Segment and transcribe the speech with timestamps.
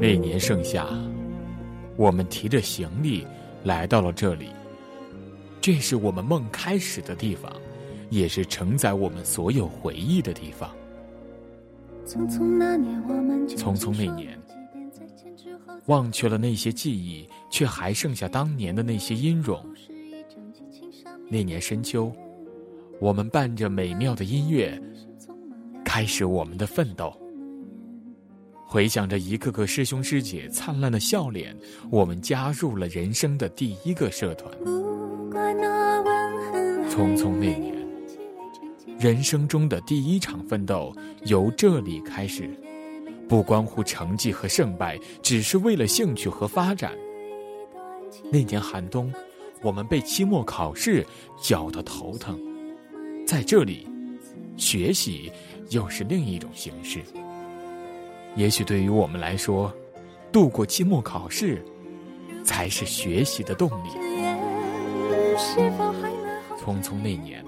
[0.00, 0.86] 那年盛夏，
[1.96, 3.26] 我们提着行李
[3.64, 4.50] 来到了这里。
[5.60, 7.52] 这是我们梦开始的地方，
[8.08, 10.70] 也是承载我们所有回忆的地方。
[12.06, 14.38] 匆匆那年，我们匆匆那年，
[15.86, 19.60] 忘却了那些记忆，却还剩下当年的那些音容。
[21.28, 22.12] 那年深秋，
[23.00, 24.80] 我们伴着美妙的音乐，
[25.84, 27.12] 开始我们的奋斗。
[28.70, 31.56] 回想着一个个师兄师姐灿烂的笑脸，
[31.90, 34.52] 我们加入了人生的第一个社团。
[36.90, 37.74] 匆匆那年，
[38.98, 42.50] 人生中的第一场奋斗由这里开始，
[43.26, 46.92] 不关乎成绩和胜败，只是为了兴趣和发展。
[48.30, 49.10] 那年寒冬，
[49.62, 51.06] 我们被期末考试
[51.40, 52.38] 搅得头疼，
[53.26, 53.88] 在这里，
[54.58, 55.32] 学习
[55.70, 57.00] 又是另一种形式。
[58.38, 59.74] 也许对于我们来说，
[60.30, 61.60] 度过期末考试，
[62.44, 63.88] 才是学习的动力。
[66.56, 67.44] 匆匆那年，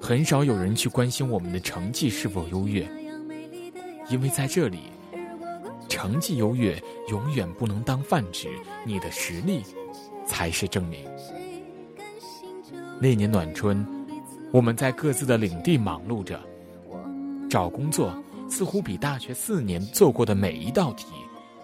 [0.00, 2.84] 很少有人去关心我们的成绩是否优越，
[4.10, 4.80] 因为在这里，
[5.88, 8.48] 成绩优越永远不能当饭吃，
[8.84, 9.62] 你的实力
[10.26, 11.04] 才是证明。
[12.98, 13.86] 那年暖春，
[14.50, 16.40] 我们在各自的领地忙碌着，
[17.48, 18.12] 找工作
[18.52, 21.06] 似乎比大学四年做过的每一道题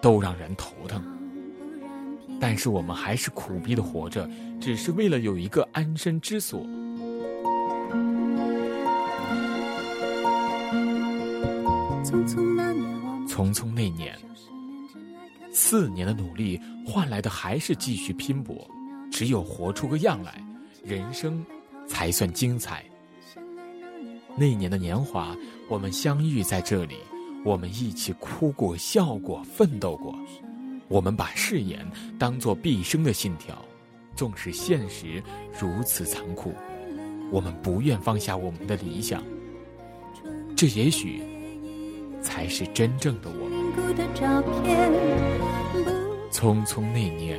[0.00, 1.02] 都让人头疼，
[2.40, 4.30] 但是我们还是苦逼的活着。
[4.60, 6.60] 只是为了有一个安身之所。
[12.04, 14.16] 匆匆那年，匆匆那年，
[15.52, 18.64] 四年的努力换来的还是继续拼搏。
[19.10, 20.40] 只有活出个样来，
[20.84, 21.44] 人生
[21.88, 22.84] 才算精彩。
[24.38, 25.34] 那年的年华，
[25.66, 26.96] 我们相遇在这里，
[27.42, 30.14] 我们一起哭过、笑过、奋斗过。
[30.88, 33.56] 我们把誓言当作毕生的信条。
[34.14, 35.22] 纵使现实
[35.60, 36.54] 如此残酷，
[37.30, 39.22] 我们不愿放下我们的理想。
[40.56, 41.22] 这也许
[42.22, 43.56] 才是真正的我们。
[46.30, 47.38] 匆匆那年，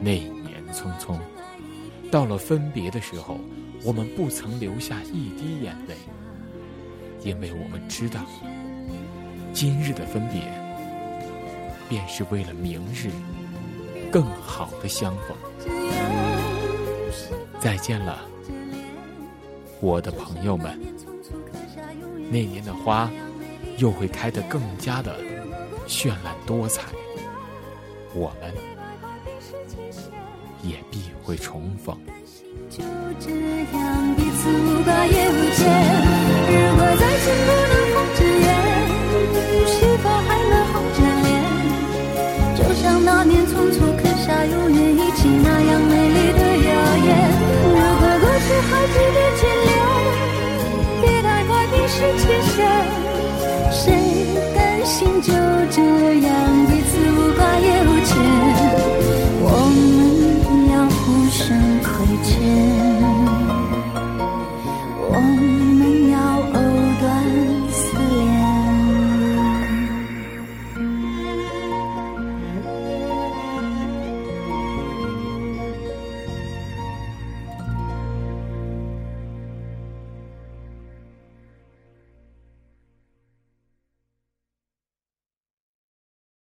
[0.00, 1.18] 那年匆匆，
[2.12, 3.38] 到了分别的时候，
[3.82, 5.96] 我们不曾留下一滴眼泪，
[7.22, 8.20] 因为我们知道，
[9.54, 10.42] 今日的分别，
[11.88, 13.10] 便是为了明日
[14.10, 15.34] 更好的相逢。
[17.58, 18.20] 再见了，
[19.80, 20.78] 我的朋友们。
[22.30, 23.10] 那年的花
[23.78, 25.16] 又会开得更加的
[25.88, 26.82] 绚烂多彩，
[28.14, 28.52] 我们
[30.62, 31.96] 也必会重逢。
[32.70, 32.82] 就
[33.20, 35.60] 这样彼此无挂也无牵。
[36.48, 38.46] 如果再见不能红着眼，
[39.66, 41.30] 是否还能红着脸？
[42.56, 46.70] 就像那年匆促刻下永远一起那样美丽的谣
[47.04, 47.08] 言。
[47.62, 49.70] 如果过去还值得眷恋，
[51.02, 52.56] 别太快冰释前嫌。